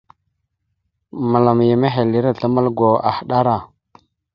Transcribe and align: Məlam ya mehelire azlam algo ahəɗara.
Məlam 1.31 1.59
ya 1.69 1.75
mehelire 1.81 2.29
azlam 2.31 2.55
algo 2.59 2.89
ahəɗara. 3.09 3.55